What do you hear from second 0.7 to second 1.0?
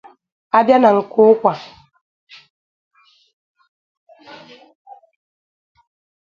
na